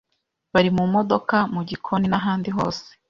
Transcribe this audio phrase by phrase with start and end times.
[0.53, 2.85] bari mu modoka, mu gikoni n’ahandi hose